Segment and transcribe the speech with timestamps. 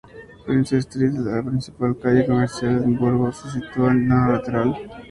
[0.45, 4.75] Princes Street, la principal calle comercial de Edimburgo, se sitúa en un lateral.